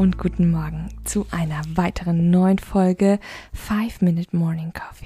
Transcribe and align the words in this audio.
Und 0.00 0.16
guten 0.16 0.50
Morgen 0.50 0.88
zu 1.04 1.26
einer 1.30 1.60
weiteren 1.74 2.30
neuen 2.30 2.58
Folge 2.58 3.20
5 3.52 4.00
Minute 4.00 4.34
Morning 4.34 4.72
Coffee. 4.72 5.04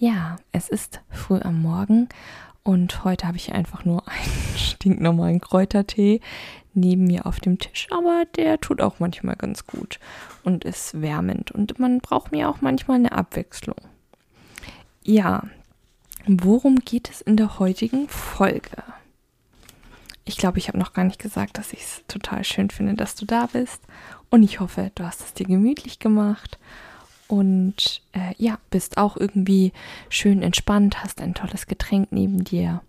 Ja, 0.00 0.34
es 0.50 0.68
ist 0.68 1.00
früh 1.10 1.38
am 1.40 1.62
Morgen 1.62 2.08
und 2.64 3.04
heute 3.04 3.28
habe 3.28 3.36
ich 3.36 3.52
einfach 3.52 3.84
nur 3.84 4.02
einen 4.08 4.42
stinknormalen 4.56 5.40
Kräutertee 5.40 6.20
neben 6.74 7.04
mir 7.04 7.24
auf 7.24 7.38
dem 7.38 7.60
Tisch, 7.60 7.86
aber 7.92 8.24
der 8.34 8.60
tut 8.60 8.80
auch 8.80 8.98
manchmal 8.98 9.36
ganz 9.36 9.64
gut 9.64 10.00
und 10.42 10.64
ist 10.64 11.00
wärmend 11.00 11.52
und 11.52 11.78
man 11.78 12.00
braucht 12.00 12.32
mir 12.32 12.48
auch 12.48 12.60
manchmal 12.60 12.96
eine 12.96 13.12
Abwechslung. 13.12 13.76
Ja, 15.04 15.44
worum 16.26 16.80
geht 16.80 17.10
es 17.10 17.20
in 17.20 17.36
der 17.36 17.60
heutigen 17.60 18.08
Folge? 18.08 18.82
Ich 20.28 20.36
glaube, 20.36 20.58
ich 20.58 20.66
habe 20.66 20.78
noch 20.78 20.92
gar 20.92 21.04
nicht 21.04 21.20
gesagt, 21.20 21.56
dass 21.56 21.72
ich 21.72 21.82
es 21.82 22.02
total 22.08 22.42
schön 22.42 22.68
finde, 22.68 22.94
dass 22.94 23.14
du 23.14 23.26
da 23.26 23.46
bist. 23.46 23.80
Und 24.30 24.42
ich 24.42 24.60
hoffe, 24.60 24.90
du 24.94 25.04
hast 25.04 25.20
es 25.20 25.34
dir 25.34 25.46
gemütlich 25.46 25.98
gemacht 25.98 26.58
und 27.28 28.02
äh, 28.12 28.34
ja, 28.38 28.58
bist 28.70 28.98
auch 28.98 29.16
irgendwie 29.16 29.72
schön 30.08 30.42
entspannt, 30.42 31.02
hast 31.02 31.20
ein 31.20 31.34
tolles 31.34 31.66
Getränk 31.66 32.08
neben 32.10 32.44
dir. 32.44 32.82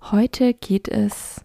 Heute 0.00 0.54
geht 0.54 0.88
es 0.88 1.44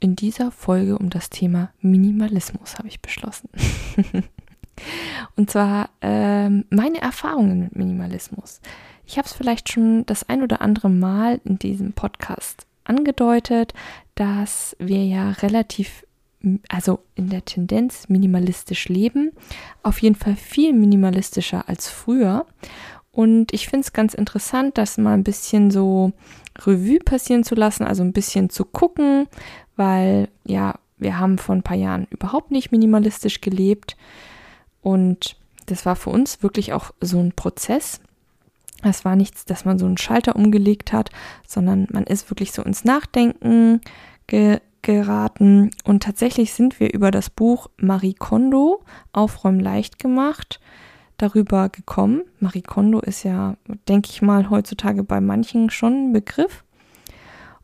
in 0.00 0.16
dieser 0.16 0.50
Folge 0.50 0.98
um 0.98 1.10
das 1.10 1.30
Thema 1.30 1.70
Minimalismus, 1.80 2.78
habe 2.78 2.88
ich 2.88 3.00
beschlossen. 3.00 3.48
und 5.36 5.50
zwar 5.50 5.90
ähm, 6.00 6.64
meine 6.70 7.00
Erfahrungen 7.00 7.60
mit 7.60 7.76
Minimalismus. 7.76 8.60
Ich 9.06 9.16
habe 9.16 9.26
es 9.26 9.32
vielleicht 9.32 9.70
schon 9.70 10.04
das 10.06 10.28
ein 10.28 10.42
oder 10.42 10.60
andere 10.60 10.90
Mal 10.90 11.40
in 11.44 11.58
diesem 11.58 11.92
Podcast 11.92 12.66
angedeutet, 12.84 13.74
dass 14.14 14.76
wir 14.78 15.04
ja 15.04 15.30
relativ 15.30 16.04
also 16.68 17.00
in 17.14 17.28
der 17.28 17.44
Tendenz 17.44 18.08
minimalistisch 18.08 18.88
leben. 18.88 19.32
Auf 19.82 20.00
jeden 20.00 20.16
Fall 20.16 20.36
viel 20.36 20.72
minimalistischer 20.72 21.68
als 21.68 21.88
früher. 21.88 22.46
Und 23.10 23.52
ich 23.52 23.68
finde 23.68 23.84
es 23.84 23.92
ganz 23.92 24.14
interessant, 24.14 24.78
das 24.78 24.98
mal 24.98 25.14
ein 25.14 25.24
bisschen 25.24 25.70
so 25.70 26.12
Revue 26.58 26.98
passieren 26.98 27.44
zu 27.44 27.54
lassen, 27.54 27.84
also 27.84 28.02
ein 28.02 28.14
bisschen 28.14 28.48
zu 28.48 28.64
gucken, 28.64 29.28
weil 29.76 30.28
ja, 30.44 30.78
wir 30.98 31.18
haben 31.18 31.38
vor 31.38 31.54
ein 31.54 31.62
paar 31.62 31.76
Jahren 31.76 32.06
überhaupt 32.10 32.50
nicht 32.50 32.72
minimalistisch 32.72 33.40
gelebt. 33.40 33.96
Und 34.80 35.36
das 35.66 35.84
war 35.84 35.96
für 35.96 36.10
uns 36.10 36.42
wirklich 36.42 36.72
auch 36.72 36.92
so 37.00 37.20
ein 37.20 37.32
Prozess. 37.32 38.00
Es 38.82 39.04
war 39.04 39.14
nichts, 39.14 39.44
dass 39.44 39.64
man 39.64 39.78
so 39.78 39.86
einen 39.86 39.98
Schalter 39.98 40.34
umgelegt 40.34 40.92
hat, 40.92 41.10
sondern 41.46 41.86
man 41.90 42.04
ist 42.04 42.30
wirklich 42.30 42.52
so 42.52 42.62
ins 42.62 42.84
Nachdenken 42.84 43.80
ge 44.26 44.60
geraten 44.82 45.70
und 45.84 46.02
tatsächlich 46.02 46.52
sind 46.52 46.80
wir 46.80 46.92
über 46.92 47.10
das 47.10 47.30
Buch 47.30 47.68
Marie 47.76 48.14
Kondo 48.14 48.82
Aufräumen 49.12 49.60
leicht 49.60 49.98
gemacht 49.98 50.60
darüber 51.22 51.68
gekommen. 51.68 52.22
Marie 52.40 52.62
Kondo 52.62 53.00
ist 53.00 53.22
ja, 53.22 53.56
denke 53.88 54.10
ich 54.10 54.22
mal, 54.22 54.50
heutzutage 54.50 55.04
bei 55.04 55.20
manchen 55.20 55.70
schon 55.70 56.08
ein 56.08 56.12
Begriff. 56.12 56.64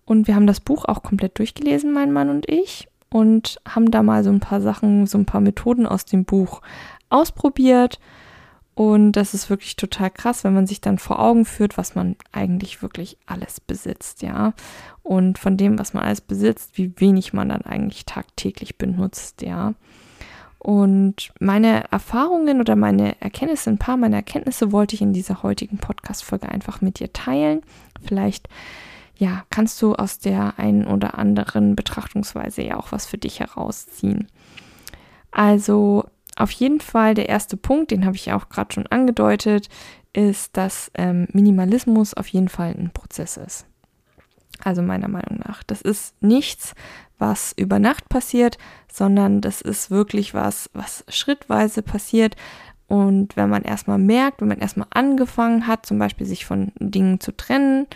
Und 0.05 0.27
wir 0.27 0.37
haben 0.37 0.47
das 0.47 0.61
Buch 0.61 0.85
auch 0.85 1.03
komplett 1.03 1.39
durchgelesen, 1.39 1.93
mein 1.93 2.13
Mann 2.13 2.31
und 2.31 2.49
ich, 2.49 2.89
und 3.11 3.59
haben 3.69 3.91
da 3.91 4.03
mal 4.03 4.23
so 4.25 4.31
ein 4.31 4.41
paar 4.41 4.61
Sachen, 4.61 5.07
so 5.07 5.19
ein 5.19 5.27
paar 5.27 5.41
Methoden 5.41 5.87
aus 5.87 6.05
dem 6.05 6.25
Buch 6.25 6.63
ausprobiert 7.11 7.99
und 8.79 9.11
das 9.11 9.35
ist 9.35 9.51
wirklich 9.51 9.75
total 9.75 10.09
krass, 10.09 10.45
wenn 10.45 10.55
man 10.55 10.69
sich 10.69 10.81
dann 10.81 10.99
vor 10.99 11.19
Augen 11.19 11.45
führt, 11.45 11.77
was 11.77 11.97
man 11.97 12.15
eigentlich 12.31 12.81
wirklich 12.81 13.19
alles 13.27 13.59
besitzt, 13.59 14.23
ja. 14.23 14.53
Und 15.03 15.37
von 15.37 15.57
dem, 15.57 15.81
was 15.81 15.95
man 15.95 16.05
alles 16.05 16.21
besitzt, 16.21 16.79
wie 16.79 16.93
wenig 17.01 17.33
man 17.33 17.49
dann 17.49 17.63
eigentlich 17.63 18.07
tagtäglich 18.07 18.79
benutzt, 18.79 19.43
ja. 19.43 19.75
Und 20.61 21.33
meine 21.41 21.91
Erfahrungen 21.91 22.61
oder 22.61 22.77
meine 22.77 23.21
Erkenntnisse, 23.21 23.69
ein 23.69 23.79
paar 23.79 23.97
meiner 23.97 24.19
Erkenntnisse 24.19 24.71
wollte 24.71 24.95
ich 24.95 25.03
in 25.03 25.13
dieser 25.13 25.43
heutigen 25.43 25.79
Podcast-Folge 25.79 26.49
einfach 26.49 26.81
mit 26.81 27.01
dir 27.01 27.13
teilen. 27.13 27.63
Vielleicht, 28.07 28.49
ja, 29.17 29.43
kannst 29.51 29.83
du 29.83 29.97
aus 29.97 30.21
der 30.21 30.57
einen 30.61 30.87
oder 30.87 31.19
anderen 31.19 31.75
Betrachtungsweise 31.75 32.63
ja 32.63 32.77
auch 32.77 32.93
was 32.93 33.07
für 33.07 33.19
dich 33.19 33.41
herausziehen. 33.41 34.29
Also, 35.33 36.05
auf 36.39 36.51
jeden 36.53 36.81
Fall 36.81 37.15
der 37.15 37.29
erste 37.29 37.57
Punkt, 37.57 37.91
den 37.91 38.07
habe 38.07 38.17
ich 38.17 38.33
auch 38.33 38.49
gerade 38.49 38.73
schon 38.73 38.87
angedeutet, 38.87 39.69
ist, 40.13 40.57
dass 40.57 40.91
ähm, 40.95 41.29
Minimalismus 41.33 42.15
auf 42.15 42.29
jeden 42.29 42.49
Fall 42.49 42.75
ein 42.79 42.91
Prozess 42.93 43.37
ist. 43.37 43.67
Also 44.65 44.83
meiner 44.83 45.09
Meinung 45.09 45.41
nach. 45.47 45.63
Das 45.63 45.83
ist 45.83 46.21
nichts, 46.23 46.75
was 47.19 47.53
über 47.57 47.79
Nacht 47.79 48.09
passiert, 48.09 48.59
sondern 48.91 49.41
das 49.41 49.61
ist 49.61 49.91
wirklich 49.91 50.35
was, 50.35 50.71
was 50.73 51.05
schrittweise 51.09 51.83
passiert. 51.83 52.37
Und 52.87 53.37
wenn 53.37 53.51
man 53.51 53.63
erstmal 53.63 53.99
merkt, 53.99 54.41
wenn 54.41 54.49
man 54.49 54.59
erstmal 54.59 54.89
angefangen 54.91 55.67
hat, 55.67 55.87
zum 55.87 55.99
Beispiel 55.99 56.27
sich 56.27 56.47
von 56.47 56.73
Dingen 56.79 57.21
zu 57.21 57.37
trennen 57.37 57.87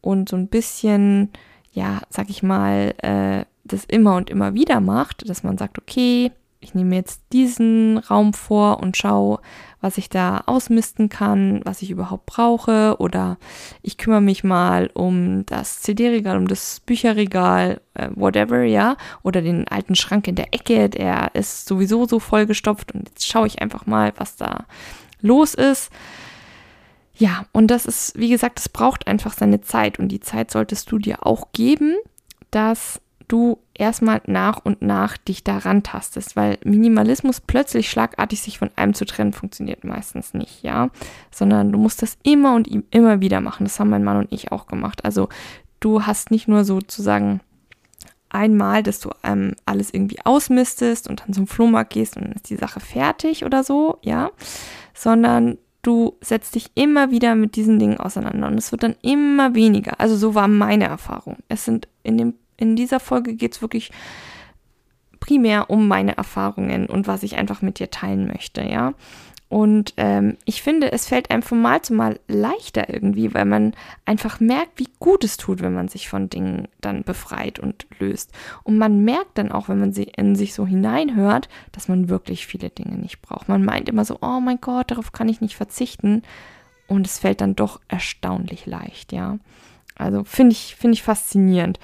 und 0.00 0.28
so 0.28 0.36
ein 0.36 0.48
bisschen, 0.48 1.30
ja, 1.72 2.00
sag 2.08 2.30
ich 2.30 2.42
mal, 2.42 2.94
äh, 2.98 3.44
das 3.64 3.84
immer 3.84 4.16
und 4.16 4.30
immer 4.30 4.54
wieder 4.54 4.80
macht, 4.80 5.28
dass 5.28 5.42
man 5.42 5.58
sagt, 5.58 5.78
okay, 5.78 6.32
ich 6.60 6.74
nehme 6.74 6.94
jetzt 6.94 7.22
diesen 7.32 7.98
Raum 7.98 8.34
vor 8.34 8.80
und 8.80 8.96
schaue, 8.96 9.40
was 9.80 9.96
ich 9.96 10.10
da 10.10 10.42
ausmisten 10.44 11.08
kann, 11.08 11.62
was 11.64 11.80
ich 11.80 11.90
überhaupt 11.90 12.26
brauche. 12.26 12.96
Oder 12.98 13.38
ich 13.82 13.96
kümmere 13.96 14.20
mich 14.20 14.44
mal 14.44 14.90
um 14.92 15.46
das 15.46 15.80
CD-Regal, 15.80 16.36
um 16.36 16.48
das 16.48 16.80
Bücherregal, 16.80 17.80
äh, 17.94 18.10
whatever, 18.14 18.62
ja. 18.62 18.96
Oder 19.22 19.40
den 19.40 19.68
alten 19.68 19.94
Schrank 19.94 20.28
in 20.28 20.34
der 20.34 20.52
Ecke, 20.52 20.90
der 20.90 21.30
ist 21.34 21.66
sowieso 21.66 22.06
so 22.06 22.18
vollgestopft. 22.18 22.92
Und 22.92 23.08
jetzt 23.08 23.26
schaue 23.26 23.46
ich 23.46 23.62
einfach 23.62 23.86
mal, 23.86 24.12
was 24.18 24.36
da 24.36 24.66
los 25.22 25.54
ist. 25.54 25.90
Ja, 27.14 27.46
und 27.52 27.68
das 27.68 27.86
ist, 27.86 28.18
wie 28.18 28.28
gesagt, 28.28 28.58
es 28.58 28.68
braucht 28.68 29.06
einfach 29.06 29.32
seine 29.32 29.62
Zeit. 29.62 29.98
Und 29.98 30.08
die 30.08 30.20
Zeit 30.20 30.50
solltest 30.50 30.92
du 30.92 30.98
dir 30.98 31.26
auch 31.26 31.52
geben, 31.52 31.96
dass 32.50 33.00
du 33.30 33.58
erstmal 33.74 34.20
nach 34.26 34.58
und 34.64 34.82
nach 34.82 35.16
dich 35.16 35.44
daran 35.44 35.82
tastest, 35.82 36.36
weil 36.36 36.58
Minimalismus 36.64 37.40
plötzlich 37.40 37.88
schlagartig 37.88 38.40
sich 38.40 38.58
von 38.58 38.70
einem 38.76 38.94
zu 38.94 39.06
trennen 39.06 39.32
funktioniert 39.32 39.84
meistens 39.84 40.34
nicht, 40.34 40.62
ja, 40.62 40.90
sondern 41.30 41.70
du 41.70 41.78
musst 41.78 42.02
das 42.02 42.18
immer 42.22 42.54
und 42.54 42.68
immer 42.90 43.20
wieder 43.20 43.40
machen. 43.40 43.64
Das 43.64 43.78
haben 43.78 43.90
mein 43.90 44.04
Mann 44.04 44.16
und 44.16 44.32
ich 44.32 44.50
auch 44.50 44.66
gemacht. 44.66 45.04
Also 45.04 45.28
du 45.78 46.06
hast 46.06 46.30
nicht 46.30 46.48
nur 46.48 46.64
sozusagen 46.64 47.40
einmal, 48.30 48.82
dass 48.82 49.00
du 49.00 49.10
ähm, 49.22 49.54
alles 49.64 49.94
irgendwie 49.94 50.18
ausmistest 50.24 51.08
und 51.08 51.20
dann 51.20 51.32
zum 51.32 51.46
Flohmarkt 51.46 51.92
gehst 51.92 52.16
und 52.16 52.24
dann 52.24 52.32
ist 52.32 52.50
die 52.50 52.56
Sache 52.56 52.80
fertig 52.80 53.44
oder 53.44 53.62
so, 53.62 53.98
ja, 54.02 54.30
sondern 54.94 55.58
du 55.82 56.16
setzt 56.20 56.54
dich 56.54 56.70
immer 56.74 57.10
wieder 57.10 57.34
mit 57.34 57.56
diesen 57.56 57.78
Dingen 57.78 57.98
auseinander 57.98 58.48
und 58.48 58.58
es 58.58 58.72
wird 58.72 58.82
dann 58.82 58.96
immer 59.02 59.54
weniger. 59.54 59.98
Also 60.00 60.16
so 60.16 60.34
war 60.34 60.48
meine 60.48 60.84
Erfahrung. 60.84 61.38
Es 61.48 61.64
sind 61.64 61.88
in 62.02 62.18
dem 62.18 62.34
in 62.60 62.76
dieser 62.76 63.00
Folge 63.00 63.34
geht 63.34 63.54
es 63.54 63.62
wirklich 63.62 63.90
primär 65.18 65.70
um 65.70 65.86
meine 65.88 66.16
Erfahrungen 66.16 66.86
und 66.86 67.06
was 67.06 67.22
ich 67.22 67.36
einfach 67.36 67.62
mit 67.62 67.78
dir 67.78 67.90
teilen 67.90 68.26
möchte, 68.26 68.62
ja. 68.62 68.94
Und 69.50 69.94
ähm, 69.96 70.36
ich 70.44 70.62
finde, 70.62 70.92
es 70.92 71.08
fällt 71.08 71.32
einem 71.32 71.42
von 71.42 71.60
Mal 71.60 71.82
zu 71.82 71.92
Mal 71.92 72.20
leichter 72.28 72.88
irgendwie, 72.88 73.34
weil 73.34 73.46
man 73.46 73.74
einfach 74.04 74.38
merkt, 74.38 74.78
wie 74.78 74.88
gut 75.00 75.24
es 75.24 75.38
tut, 75.38 75.60
wenn 75.60 75.74
man 75.74 75.88
sich 75.88 76.08
von 76.08 76.30
Dingen 76.30 76.68
dann 76.80 77.02
befreit 77.02 77.58
und 77.58 77.84
löst. 77.98 78.30
Und 78.62 78.78
man 78.78 79.04
merkt 79.04 79.38
dann 79.38 79.50
auch, 79.50 79.68
wenn 79.68 79.80
man 79.80 79.92
sie 79.92 80.04
in 80.04 80.36
sich 80.36 80.54
so 80.54 80.68
hineinhört, 80.68 81.48
dass 81.72 81.88
man 81.88 82.08
wirklich 82.08 82.46
viele 82.46 82.70
Dinge 82.70 82.96
nicht 82.96 83.22
braucht. 83.22 83.48
Man 83.48 83.64
meint 83.64 83.88
immer 83.88 84.04
so, 84.04 84.18
oh 84.22 84.38
mein 84.38 84.60
Gott, 84.60 84.92
darauf 84.92 85.10
kann 85.10 85.28
ich 85.28 85.40
nicht 85.40 85.56
verzichten. 85.56 86.22
Und 86.86 87.08
es 87.08 87.18
fällt 87.18 87.40
dann 87.40 87.56
doch 87.56 87.80
erstaunlich 87.88 88.66
leicht, 88.66 89.12
ja. 89.12 89.40
Also 89.96 90.22
finde 90.22 90.52
ich, 90.52 90.76
finde 90.76 90.94
ich 90.94 91.02
faszinierend. 91.02 91.80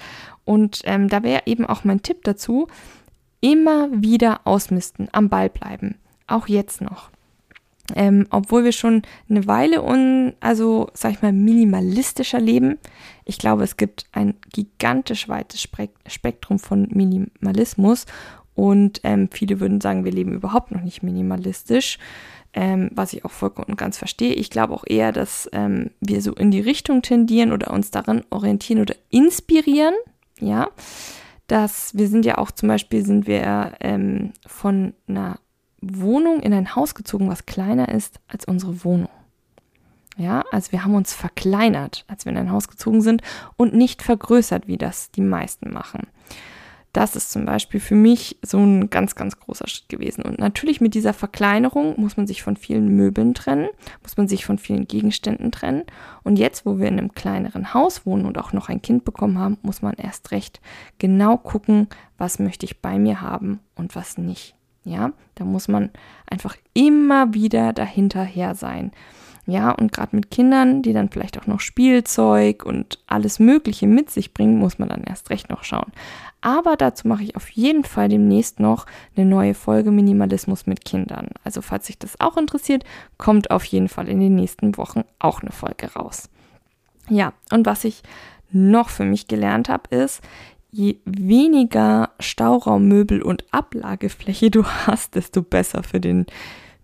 Und 0.47 0.81
ähm, 0.85 1.09
da 1.09 1.21
wäre 1.21 1.43
eben 1.45 1.65
auch 1.65 1.83
mein 1.83 2.01
Tipp 2.01 2.23
dazu, 2.23 2.67
immer 3.41 3.89
wieder 3.91 4.41
ausmisten, 4.45 5.09
am 5.11 5.29
Ball 5.29 5.49
bleiben. 5.49 5.95
Auch 6.25 6.47
jetzt 6.47 6.81
noch. 6.81 7.11
Ähm, 7.95 8.25
obwohl 8.31 8.63
wir 8.63 8.71
schon 8.71 9.03
eine 9.29 9.45
Weile 9.45 9.83
un, 9.83 10.33
also 10.39 10.89
sag 10.93 11.11
ich 11.11 11.21
mal, 11.21 11.33
minimalistischer 11.33 12.39
leben. 12.39 12.79
Ich 13.25 13.37
glaube, 13.37 13.63
es 13.63 13.77
gibt 13.77 14.05
ein 14.11 14.35
gigantisch 14.51 15.29
weites 15.29 15.67
Spektrum 16.07 16.59
von 16.59 16.87
Minimalismus 16.91 18.05
und 18.55 19.01
ähm, 19.03 19.29
viele 19.31 19.59
würden 19.59 19.81
sagen, 19.81 20.03
wir 20.03 20.11
leben 20.11 20.33
überhaupt 20.33 20.71
noch 20.71 20.81
nicht 20.81 21.03
minimalistisch. 21.03 21.99
ähm, 22.57 22.89
was 22.91 23.13
ich 23.13 23.23
auch 23.23 23.31
vollkommen 23.31 23.67
und 23.67 23.77
ganz 23.77 23.99
verstehe. 23.99 24.33
Ich 24.33 24.49
glaube 24.49 24.73
auch 24.73 24.83
eher, 24.87 25.11
dass 25.11 25.47
ähm, 25.53 25.91
wir 26.01 26.21
so 26.23 26.33
in 26.33 26.49
die 26.49 26.59
Richtung 26.59 27.03
tendieren 27.03 27.51
oder 27.51 27.71
uns 27.71 27.91
daran 27.91 28.23
orientieren 28.31 28.81
oder 28.81 28.95
inspirieren, 29.11 29.93
ja. 30.39 30.69
Dass 31.47 31.95
wir 31.95 32.09
sind 32.09 32.25
ja 32.25 32.37
auch 32.37 32.51
zum 32.51 32.67
Beispiel 32.67 33.05
sind 33.05 33.25
wir 33.25 33.73
ähm, 33.79 34.33
von 34.45 34.93
einer 35.07 35.39
Wohnung 35.81 36.41
in 36.41 36.53
ein 36.53 36.75
Haus 36.75 36.95
gezogen, 36.95 37.29
was 37.29 37.45
kleiner 37.45 37.89
ist 37.89 38.19
als 38.27 38.45
unsere 38.45 38.83
Wohnung. 38.83 39.09
Ja, 40.17 40.43
also 40.51 40.71
wir 40.71 40.83
haben 40.83 40.95
uns 40.95 41.13
verkleinert, 41.13 42.03
als 42.07 42.25
wir 42.25 42.31
in 42.31 42.37
ein 42.39 42.51
Haus 42.51 42.67
gezogen 42.67 43.01
sind 43.01 43.21
und 43.55 43.75
nicht 43.75 44.01
vergrößert, 44.01 44.67
wie 44.67 44.77
das 44.77 45.11
die 45.11 45.21
meisten 45.21 45.71
machen. 45.71 46.07
Das 46.97 47.15
ist 47.15 47.29
zum 47.29 47.45
Beispiel 47.45 47.79
für 47.79 47.93
mich 47.93 48.39
so 48.41 48.57
ein 48.57 48.89
ganz, 48.89 49.13
ganz 49.13 49.39
großer 49.39 49.67
Schritt 49.67 49.87
gewesen. 49.87 50.23
Und 50.23 50.39
natürlich 50.39 50.81
mit 50.81 50.95
dieser 50.95 51.13
Verkleinerung 51.13 51.93
muss 52.01 52.17
man 52.17 52.25
sich 52.25 52.41
von 52.41 52.57
vielen 52.57 52.87
Möbeln 52.95 53.35
trennen, 53.35 53.67
muss 54.01 54.17
man 54.17 54.27
sich 54.27 54.45
von 54.45 54.57
vielen 54.57 54.87
Gegenständen 54.87 55.51
trennen. 55.51 55.83
Und 56.23 56.39
jetzt, 56.39 56.65
wo 56.65 56.79
wir 56.79 56.87
in 56.87 56.97
einem 56.97 57.11
kleineren 57.11 57.75
Haus 57.75 58.07
wohnen 58.07 58.25
und 58.25 58.39
auch 58.39 58.51
noch 58.51 58.67
ein 58.67 58.81
Kind 58.81 59.05
bekommen 59.05 59.37
haben, 59.37 59.59
muss 59.61 59.83
man 59.83 59.93
erst 59.93 60.31
recht 60.31 60.59
genau 60.97 61.37
gucken, 61.37 61.87
was 62.17 62.39
möchte 62.39 62.65
ich 62.65 62.81
bei 62.81 62.97
mir 62.97 63.21
haben 63.21 63.59
und 63.75 63.95
was 63.95 64.17
nicht. 64.17 64.55
Ja, 64.83 65.11
da 65.35 65.45
muss 65.45 65.67
man 65.67 65.91
einfach 66.25 66.57
immer 66.73 67.31
wieder 67.31 67.73
dahinterher 67.73 68.55
sein. 68.55 68.91
Ja, 69.49 69.71
und 69.71 69.93
gerade 69.93 70.13
mit 70.13 70.29
Kindern, 70.29 70.81
die 70.81 70.91
dann 70.91 71.09
vielleicht 71.09 71.39
auch 71.39 71.47
noch 71.47 71.61
Spielzeug 71.61 72.65
und 72.65 72.99
alles 73.07 73.39
Mögliche 73.39 73.87
mit 73.87 74.09
sich 74.09 74.33
bringen, 74.33 74.57
muss 74.57 74.77
man 74.77 74.89
dann 74.89 75.03
erst 75.03 75.29
recht 75.29 75.49
noch 75.49 75.63
schauen. 75.63 75.93
Aber 76.47 76.77
dazu 76.77 77.09
mache 77.09 77.23
ich 77.23 77.35
auf 77.35 77.49
jeden 77.49 77.83
Fall 77.83 78.07
demnächst 78.07 78.61
noch 78.61 78.85
eine 79.17 79.25
neue 79.25 79.53
Folge 79.53 79.91
Minimalismus 79.91 80.65
mit 80.65 80.85
Kindern. 80.85 81.31
Also 81.43 81.61
falls 81.61 81.87
sich 81.87 81.99
das 81.99 82.21
auch 82.21 82.37
interessiert, 82.37 82.85
kommt 83.17 83.51
auf 83.51 83.65
jeden 83.65 83.89
Fall 83.89 84.07
in 84.07 84.21
den 84.21 84.35
nächsten 84.35 84.77
Wochen 84.77 85.01
auch 85.19 85.41
eine 85.41 85.51
Folge 85.51 85.91
raus. 85.93 86.29
Ja, 87.09 87.33
und 87.51 87.65
was 87.65 87.83
ich 87.83 88.01
noch 88.49 88.87
für 88.87 89.03
mich 89.03 89.27
gelernt 89.27 89.67
habe, 89.67 89.93
ist, 89.93 90.21
je 90.71 90.99
weniger 91.03 92.11
Stauraummöbel 92.17 93.21
und 93.21 93.43
Ablagefläche 93.51 94.49
du 94.49 94.63
hast, 94.63 95.15
desto 95.15 95.41
besser 95.41 95.83
für 95.83 95.99
den 95.99 96.27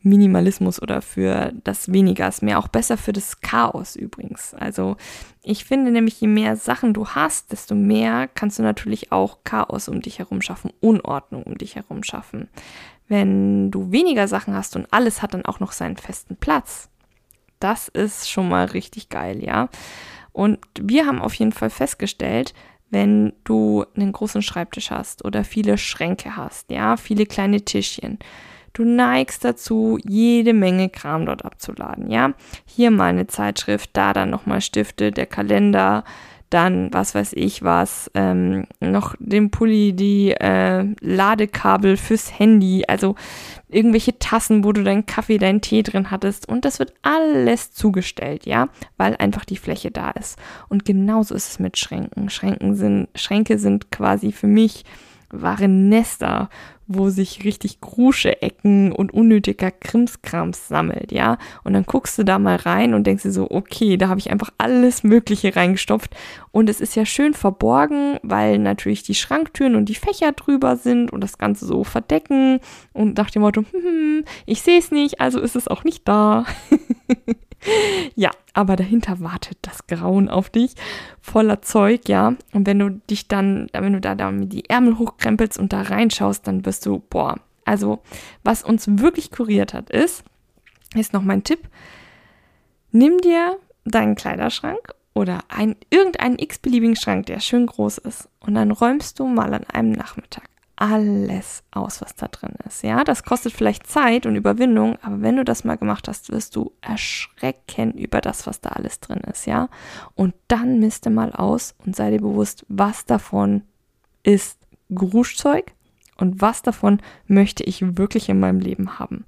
Minimalismus 0.04 0.82
oder 0.82 1.02
für 1.02 1.54
das 1.64 1.92
Weniger 1.92 2.28
ist 2.28 2.44
mehr, 2.44 2.60
auch 2.60 2.68
besser 2.68 2.98
für 2.98 3.14
das 3.14 3.42
Chaos 3.42 3.96
übrigens. 3.96 4.54
Also 4.54 4.98
ich 5.42 5.66
finde 5.66 5.92
nämlich, 5.92 6.20
je 6.20 6.28
mehr 6.28 6.56
Sachen 6.56 6.94
du 6.94 7.08
hast, 7.08 7.52
desto 7.52 7.74
mehr 7.74 8.28
kannst 8.28 8.60
du 8.60 8.64
natürlich 8.64 9.12
auch 9.12 9.40
Chaos 9.44 9.88
um 9.88 10.02
dich 10.02 10.20
herum 10.20 10.42
schaffen, 10.42 10.72
Unordnung 10.82 11.44
um 11.44 11.58
dich 11.58 11.76
herum 11.76 12.04
schaffen. 12.04 12.50
Wenn 13.08 13.72
du 13.72 13.92
weniger 13.92 14.28
Sachen 14.28 14.54
hast 14.54 14.76
und 14.76 14.88
alles 14.92 15.22
hat 15.22 15.34
dann 15.34 15.46
auch 15.46 15.60
noch 15.60 15.72
seinen 15.72 15.98
festen 15.98 16.36
Platz, 16.36 16.90
das 17.60 17.88
ist 17.88 18.30
schon 18.30 18.50
mal 18.50 18.66
richtig 18.66 19.10
geil, 19.10 19.44
ja. 19.44 19.70
Und 20.34 20.60
wir 20.80 21.06
haben 21.06 21.22
auf 21.22 21.34
jeden 21.36 21.54
Fall 21.54 21.70
festgestellt, 21.70 22.54
wenn 22.90 23.34
du 23.44 23.86
einen 23.96 24.12
großen 24.12 24.42
Schreibtisch 24.42 24.92
hast 24.92 25.26
oder 25.26 25.44
viele 25.44 25.78
Schränke 25.78 26.36
hast, 26.36 26.70
ja, 26.70 26.98
viele 26.98 27.26
kleine 27.26 27.62
Tischchen, 27.62 28.20
Du 28.74 28.84
neigst 28.84 29.46
dazu, 29.46 30.00
jede 30.04 30.54
Menge 30.54 30.90
Kram 30.90 31.26
dort 31.28 31.46
abzuladen, 31.46 32.10
ja. 32.10 32.34
Hier 32.66 32.90
mal 32.90 33.10
eine 33.10 33.28
Zeitschrift, 33.28 33.92
da 33.94 34.14
dann 34.14 34.32
nochmal 34.32 34.62
Stifte, 34.62 35.12
der 35.12 35.28
Kalender, 35.28 36.04
dann 36.54 36.94
was 36.94 37.16
weiß 37.16 37.34
ich 37.34 37.64
was, 37.64 38.12
ähm, 38.14 38.66
noch 38.80 39.16
den 39.20 39.50
Pulli, 39.50 39.94
die 39.94 40.32
äh, 40.32 40.86
Ladekabel 41.02 41.98
fürs 41.98 42.38
Handy, 42.38 42.84
also 42.88 43.16
irgendwelche 43.70 44.20
Tassen, 44.20 44.64
wo 44.64 44.72
du 44.72 44.84
deinen 44.84 45.08
Kaffee, 45.08 45.40
deinen 45.40 45.62
Tee 45.62 45.82
drin 45.82 46.12
hattest 46.12 46.48
und 46.48 46.64
das 46.64 46.78
wird 46.78 46.94
alles 47.02 47.74
zugestellt, 47.74 48.46
ja, 48.46 48.70
weil 48.98 49.16
einfach 49.18 49.46
die 49.46 49.58
Fläche 49.58 49.90
da 49.90 50.12
ist. 50.12 50.38
Und 50.70 50.86
genauso 50.86 51.34
ist 51.34 51.50
es 51.50 51.60
mit 51.60 51.78
Schränken. 51.78 52.30
Schränken 52.30 52.76
sind, 52.76 53.08
Schränke 53.16 53.58
sind 53.58 53.90
quasi 53.92 54.32
für 54.32 54.48
mich 54.48 54.84
wahre 55.32 55.68
Nester, 55.68 56.50
wo 56.88 57.10
sich 57.10 57.44
richtig 57.44 57.82
Grusche-Ecken 57.82 58.92
und 58.92 59.14
unnötiger 59.14 59.72
Krimskrams 59.72 60.68
sammelt, 60.68 61.12
ja. 61.12 61.38
Und 61.64 61.74
dann 61.74 61.86
guckst 61.86 62.18
du 62.18 62.24
da 62.24 62.40
mal 62.40 62.58
rein 62.58 62.94
und 62.94 63.06
denkst 63.08 63.24
dir 63.24 63.32
so, 63.32 63.50
okay, 63.50 63.98
da 63.98 64.10
habe 64.10 64.20
ich 64.20 64.32
einfach 64.32 64.52
alles 64.58 65.04
Mögliche 65.04 65.56
reingestopft. 65.56 66.16
Und 66.52 66.70
es 66.70 66.82
ist 66.82 66.96
ja 66.96 67.06
schön 67.06 67.34
verborgen, 67.34 68.18
weil 68.24 68.60
natürlich 68.60 69.04
die 69.04 69.16
Schranktüren 69.16 69.76
und 69.76 69.90
die 69.90 69.96
Fächer 69.96 70.32
drüber 70.34 70.76
sind 70.76 71.12
und 71.12 71.22
das 71.22 71.38
Ganze 71.38 71.66
so 71.66 71.84
verdecken. 71.84 72.60
Und 72.94 73.18
nach 73.18 73.30
dem 73.30 73.42
Motto, 73.42 73.62
hm 73.62 74.04
ich 74.46 74.62
sehe 74.62 74.80
es 74.80 74.92
nicht, 74.92 75.22
also 75.22 75.40
ist 75.40 75.56
es 75.56 75.68
auch 75.68 75.84
nicht 75.84 76.08
da. 76.08 76.46
ja, 78.16 78.32
aber 78.54 78.76
dahinter 78.76 79.20
wartet 79.20 79.58
das 79.62 79.88
Grauen 79.88 80.30
auf 80.30 80.50
dich, 80.50 80.76
voller 81.22 81.62
Zeug, 81.62 82.08
ja. 82.08 82.36
Und 82.54 82.68
wenn 82.68 82.80
du 82.80 82.90
dich 82.90 83.28
dann, 83.28 83.68
wenn 83.74 83.94
du 83.94 84.02
da, 84.02 84.16
da 84.16 84.32
die 84.32 84.70
Ärmel 84.70 84.98
hochkrempelst 84.98 85.58
und 85.58 85.74
da 85.74 85.82
reinschaust, 85.82 86.48
dann 86.48 86.66
wirst 86.66 86.86
du, 86.86 87.04
boah. 87.10 87.40
Also, 87.66 88.02
was 88.44 88.62
uns 88.62 88.86
wirklich 88.88 89.32
kuriert 89.32 89.74
hat, 89.74 89.90
ist, 89.90 90.26
ist 90.96 91.14
noch 91.14 91.22
mein 91.22 91.44
Tipp, 91.44 91.70
nimm 92.92 93.20
dir 93.20 93.58
deinen 93.86 94.16
Kleiderschrank 94.16 94.94
oder 95.14 95.40
ein, 95.48 95.78
irgendeinen 95.90 96.40
x-beliebigen 96.40 96.98
Schrank, 96.98 97.28
der 97.28 97.40
schön 97.40 97.66
groß 97.66 98.00
ist, 98.00 98.30
und 98.42 98.56
dann 98.56 98.72
räumst 98.72 99.20
du 99.20 99.28
mal 99.28 99.54
an 99.54 99.64
einem 99.64 99.92
Nachmittag 99.92 100.50
alles 100.84 101.64
aus, 101.72 102.02
was 102.02 102.14
da 102.16 102.28
drin 102.28 102.56
ist. 102.68 102.84
Ja, 102.84 103.06
das 103.06 103.24
kostet 103.24 103.54
vielleicht 103.54 103.88
Zeit 103.88 104.26
und 104.26 104.36
Überwindung, 104.36 104.98
aber 105.02 105.22
wenn 105.22 105.38
du 105.38 105.46
das 105.46 105.64
mal 105.64 105.78
gemacht 105.78 106.10
hast, 106.10 106.30
wirst 106.30 106.58
du 106.58 106.74
erschrecken 106.82 107.94
über 107.94 108.20
das, 108.20 108.48
was 108.48 108.60
da 108.60 108.72
alles 108.72 109.00
drin 109.00 109.22
ist. 109.32 109.46
Ja, 109.46 109.70
und 110.16 110.34
dann 110.50 110.80
misste 110.80 111.10
mal 111.10 111.32
aus 111.32 111.74
und 111.86 111.96
sei 111.96 112.12
dir 112.12 112.20
bewusst, 112.20 112.66
was 112.68 113.06
davon 113.06 113.62
ist 114.24 114.60
Gruschzeug 114.94 115.72
und 116.18 116.42
was 116.42 116.64
davon 116.64 117.00
möchte 117.28 117.64
ich 117.64 117.98
wirklich 117.98 118.28
in 118.28 118.42
meinem 118.42 118.60
Leben 118.60 119.00
haben. 119.00 119.24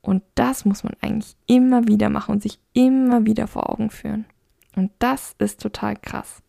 Und 0.00 0.24
das 0.34 0.64
muss 0.64 0.82
man 0.82 0.94
eigentlich 1.00 1.36
immer 1.46 1.86
wieder 1.86 2.08
machen 2.08 2.32
und 2.32 2.42
sich 2.42 2.58
immer 2.72 3.24
wieder 3.24 3.46
vor 3.46 3.70
Augen 3.70 3.90
führen. 3.90 4.24
Und 4.74 4.90
das 4.98 5.36
ist 5.38 5.60
total 5.60 5.94
krass. 5.94 6.42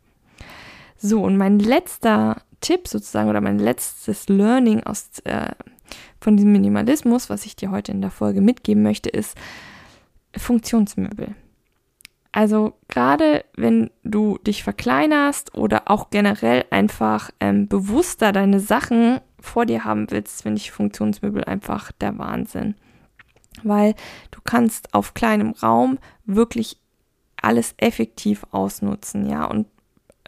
So, 0.97 1.21
und 1.21 1.37
mein 1.37 1.59
letzter 1.59 2.41
Tipp 2.63 2.87
sozusagen 2.87 3.29
oder 3.29 3.41
mein 3.41 3.59
letztes 3.59 4.29
Learning 4.29 4.81
aus, 4.83 5.19
äh, 5.25 5.51
von 6.19 6.37
diesem 6.37 6.53
Minimalismus, 6.53 7.29
was 7.29 7.45
ich 7.45 7.55
dir 7.55 7.69
heute 7.69 7.91
in 7.91 8.01
der 8.01 8.09
Folge 8.09 8.41
mitgeben 8.41 8.81
möchte, 8.81 9.09
ist 9.09 9.37
Funktionsmöbel. 10.35 11.35
Also 12.31 12.73
gerade 12.87 13.45
wenn 13.55 13.91
du 14.03 14.39
dich 14.39 14.63
verkleinerst 14.63 15.53
oder 15.53 15.83
auch 15.91 16.09
generell 16.09 16.65
einfach 16.71 17.29
ähm, 17.39 17.67
bewusster 17.67 18.31
deine 18.31 18.59
Sachen 18.59 19.19
vor 19.39 19.67
dir 19.67 19.83
haben 19.83 20.09
willst, 20.09 20.41
finde 20.41 20.57
ich 20.57 20.71
Funktionsmöbel 20.71 21.43
einfach 21.43 21.91
der 21.91 22.17
Wahnsinn. 22.17 22.73
Weil 23.61 23.93
du 24.31 24.39
kannst 24.43 24.95
auf 24.95 25.13
kleinem 25.13 25.51
Raum 25.51 25.99
wirklich 26.25 26.79
alles 27.39 27.75
effektiv 27.77 28.45
ausnutzen, 28.51 29.29
ja, 29.29 29.45
und 29.45 29.67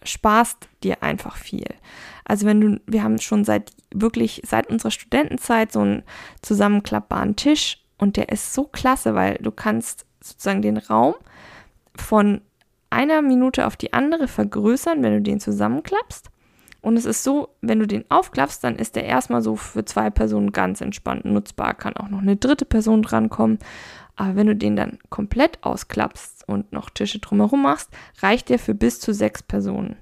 sparst 0.05 0.67
dir 0.83 1.03
einfach 1.03 1.37
viel. 1.37 1.67
Also 2.23 2.45
wenn 2.45 2.61
du, 2.61 2.81
wir 2.87 3.03
haben 3.03 3.19
schon 3.19 3.45
seit 3.45 3.71
wirklich 3.93 4.41
seit 4.45 4.67
unserer 4.67 4.91
Studentenzeit 4.91 5.71
so 5.71 5.81
einen 5.81 6.03
zusammenklappbaren 6.41 7.35
Tisch 7.35 7.83
und 7.97 8.17
der 8.17 8.29
ist 8.29 8.53
so 8.53 8.65
klasse, 8.65 9.15
weil 9.15 9.35
du 9.35 9.51
kannst 9.51 10.05
sozusagen 10.21 10.61
den 10.61 10.77
Raum 10.77 11.15
von 11.95 12.41
einer 12.89 13.21
Minute 13.21 13.67
auf 13.67 13.75
die 13.75 13.93
andere 13.93 14.27
vergrößern, 14.27 15.03
wenn 15.03 15.13
du 15.13 15.21
den 15.21 15.39
zusammenklappst. 15.39 16.29
Und 16.85 16.97
es 16.97 17.05
ist 17.05 17.23
so, 17.23 17.49
wenn 17.61 17.79
du 17.79 17.87
den 17.87 18.05
aufklappst, 18.09 18.63
dann 18.63 18.75
ist 18.75 18.95
der 18.95 19.05
erstmal 19.05 19.41
so 19.41 19.55
für 19.55 19.85
zwei 19.85 20.11
Personen 20.11 20.51
ganz 20.51 20.81
entspannt 20.81 21.25
nutzbar. 21.25 21.73
Kann 21.73 21.97
auch 21.97 22.09
noch 22.09 22.21
eine 22.21 22.35
dritte 22.35 22.63
Person 22.63 23.01
drankommen. 23.01 23.57
Aber 24.15 24.35
wenn 24.35 24.45
du 24.45 24.55
den 24.55 24.75
dann 24.75 24.99
komplett 25.09 25.63
ausklappst 25.63 26.47
und 26.47 26.71
noch 26.71 26.91
Tische 26.91 27.17
drumherum 27.17 27.63
machst, 27.63 27.89
reicht 28.21 28.49
der 28.49 28.59
für 28.59 28.75
bis 28.75 28.99
zu 28.99 29.15
sechs 29.15 29.41
Personen. 29.41 29.95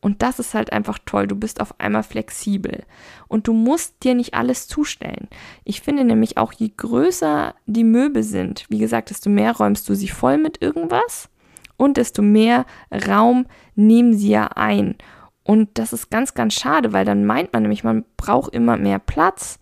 Und 0.00 0.22
das 0.22 0.38
ist 0.38 0.54
halt 0.54 0.72
einfach 0.72 0.98
toll. 1.04 1.26
Du 1.26 1.36
bist 1.36 1.60
auf 1.60 1.78
einmal 1.78 2.02
flexibel. 2.02 2.84
Und 3.28 3.46
du 3.46 3.52
musst 3.52 4.02
dir 4.02 4.14
nicht 4.14 4.32
alles 4.32 4.66
zustellen. 4.66 5.28
Ich 5.62 5.82
finde 5.82 6.04
nämlich 6.04 6.38
auch, 6.38 6.54
je 6.54 6.72
größer 6.74 7.54
die 7.66 7.84
Möbel 7.84 8.22
sind, 8.22 8.64
wie 8.70 8.78
gesagt, 8.78 9.10
desto 9.10 9.28
mehr 9.28 9.54
räumst 9.54 9.86
du 9.90 9.94
sie 9.94 10.08
voll 10.08 10.38
mit 10.38 10.62
irgendwas 10.62 11.28
und 11.76 11.98
desto 11.98 12.22
mehr 12.22 12.64
Raum 12.90 13.44
nehmen 13.74 14.16
sie 14.16 14.30
ja 14.30 14.46
ein. 14.54 14.94
Und 15.44 15.78
das 15.78 15.92
ist 15.92 16.10
ganz, 16.10 16.34
ganz 16.34 16.54
schade, 16.54 16.92
weil 16.92 17.04
dann 17.04 17.26
meint 17.26 17.52
man 17.52 17.62
nämlich, 17.62 17.84
man 17.84 18.04
braucht 18.16 18.54
immer 18.54 18.76
mehr 18.76 18.98
Platz 18.98 19.58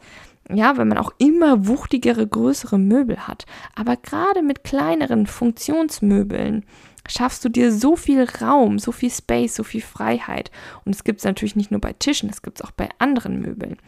ja, 0.51 0.77
wenn 0.77 0.89
man 0.89 0.99
auch 0.99 1.13
immer 1.19 1.67
wuchtigere, 1.67 2.27
größere 2.27 2.79
Möbel 2.79 3.27
hat. 3.27 3.47
Aber 3.75 3.97
gerade 3.97 4.43
mit 4.43 4.65
kleineren 4.65 5.27
Funktionsmöbeln 5.27 6.65
schaffst 7.09 7.45
du 7.45 7.49
dir 7.49 7.73
so 7.73 7.97
viel 7.97 8.25
Raum, 8.41 8.79
so 8.79 8.93
viel 8.93 9.11
Space, 9.11 9.55
so 9.55 9.65
viel 9.65 9.83
Freiheit. 9.83 10.51
Und 10.85 10.95
es 10.95 11.05
gibt 11.05 11.21
es 11.21 11.25
natürlich 11.25 11.57
nicht 11.57 11.71
nur 11.71 11.81
bei 11.81 11.93
Tischen, 11.93 12.31
es 12.31 12.43
gibt 12.43 12.61
es 12.61 12.67
auch 12.67 12.73
bei 12.73 12.89
anderen 12.99 13.41
Möbeln. 13.41 13.79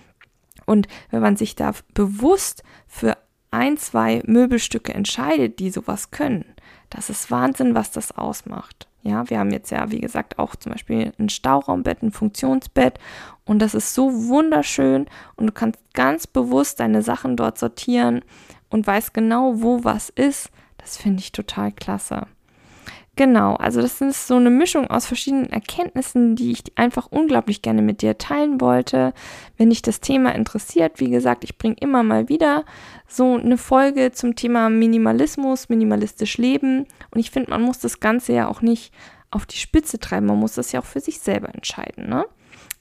Und 0.67 0.89
wenn 1.11 1.21
man 1.21 1.37
sich 1.37 1.57
da 1.57 1.73
bewusst 1.93 2.63
für 2.87 3.17
ein, 3.51 3.77
zwei 3.77 4.23
Möbelstücke 4.27 4.95
entscheidet, 4.95 5.59
die 5.59 5.71
sowas 5.71 6.11
können, 6.11 6.45
das 6.91 7.11
ist 7.11 7.31
Wahnsinn, 7.31 7.75
was 7.75 7.91
das 7.91 8.17
ausmacht. 8.17 8.89
Ja, 9.05 9.29
wir 9.29 9.39
haben 9.39 9.51
jetzt 9.51 9.71
ja, 9.71 9.91
wie 9.91 10.01
gesagt, 10.01 10.39
auch 10.39 10.57
zum 10.57 10.73
Beispiel 10.73 11.13
ein 11.19 11.29
Stauraumbett, 11.29 12.03
ein 12.03 12.11
Funktionsbett 12.11 12.99
und 13.45 13.59
das 13.59 13.75
ist 13.75 13.95
so 13.95 14.29
wunderschön 14.29 15.07
und 15.37 15.47
du 15.47 15.53
kannst 15.53 15.79
ganz 15.93 16.27
bewusst 16.27 16.81
deine 16.81 17.03
Sachen 17.03 17.37
dort 17.37 17.59
sortieren 17.59 18.23
und 18.71 18.87
weißt 18.87 19.13
genau, 19.13 19.61
wo 19.63 19.85
was 19.85 20.09
ist. 20.09 20.51
Das 20.79 20.97
finde 20.97 21.21
ich 21.21 21.33
total 21.33 21.71
klasse. 21.71 22.27
Genau, 23.17 23.55
also 23.55 23.81
das 23.81 24.01
ist 24.01 24.27
so 24.27 24.35
eine 24.35 24.51
Mischung 24.51 24.89
aus 24.89 25.07
verschiedenen 25.07 25.49
Erkenntnissen, 25.51 26.35
die 26.35 26.51
ich 26.51 26.65
einfach 26.75 27.07
unglaublich 27.11 27.63
gerne 27.63 27.81
mit 27.81 28.03
dir 28.03 28.19
teilen 28.19 28.61
wollte. 28.61 29.15
Wenn 29.57 29.71
dich 29.71 29.83
das 29.83 30.01
Thema 30.01 30.35
interessiert, 30.35 30.99
wie 30.99 31.11
gesagt, 31.11 31.45
ich 31.45 31.57
bringe 31.57 31.77
immer 31.79 32.03
mal 32.03 32.29
wieder 32.29 32.65
so 33.07 33.37
eine 33.37 33.57
Folge 33.57 34.11
zum 34.11 34.35
Thema 34.35 34.69
Minimalismus, 34.69 35.69
minimalistisch 35.69 36.39
leben. 36.39 36.87
Und 37.13 37.21
ich 37.21 37.31
finde, 37.31 37.51
man 37.51 37.63
muss 37.63 37.79
das 37.79 38.01
Ganze 38.01 38.33
ja 38.33 38.49
auch 38.49 38.63
nicht 38.63 38.93
auf 39.31 39.47
die 39.47 39.59
Spitze 39.59 40.01
treiben, 40.01 40.27
man 40.27 40.41
muss 40.41 40.55
das 40.55 40.73
ja 40.73 40.81
auch 40.81 40.85
für 40.85 41.01
sich 41.01 41.21
selber 41.21 41.55
entscheiden. 41.55 42.09
Ne? 42.09 42.27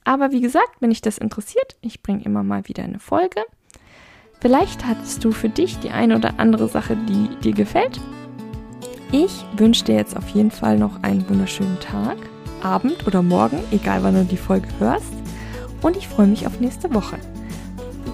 Aber 0.04 0.32
wie 0.32 0.42
gesagt, 0.42 0.72
wenn 0.80 0.90
dich 0.90 1.02
das 1.02 1.20
interessiert, 1.20 1.76
ich 1.82 2.02
bringe 2.02 2.24
immer 2.24 2.44
mal 2.44 2.68
wieder 2.68 2.84
eine 2.84 3.00
Folge. 3.00 3.42
Vielleicht 4.42 4.86
hattest 4.86 5.24
du 5.24 5.32
für 5.32 5.50
dich 5.50 5.78
die 5.80 5.92
eine 5.92 6.16
oder 6.16 6.40
andere 6.40 6.68
Sache, 6.68 6.98
die 6.98 7.30
dir 7.42 7.54
gefällt 7.54 8.02
ich 9.14 9.46
wünsche 9.56 9.86
dir 9.86 9.96
jetzt 9.96 10.18
auf 10.18 10.28
jeden 10.30 10.50
Fall 10.50 10.80
noch 10.80 11.04
einen 11.04 11.30
wunderschönen 11.30 11.80
Tag, 11.80 12.18
Abend 12.64 13.06
oder 13.06 13.22
Morgen, 13.22 13.60
egal 13.72 14.02
wann 14.02 14.16
du 14.16 14.26
die 14.26 14.38
Folge 14.38 14.68
hörst. 14.80 15.14
Und 15.84 15.96
ich 15.96 16.08
freue 16.08 16.26
mich 16.26 16.48
auf 16.48 16.60
nächste 16.60 16.92
Woche. 16.94 17.18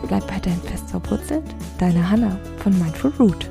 Bleib 0.07 0.29
weiterhin 0.29 0.61
fest 0.61 0.89
verwurzelt. 0.89 1.43
Deine 1.77 2.09
Hanna 2.09 2.37
von 2.57 2.77
Mindful 2.77 3.13
Root. 3.17 3.49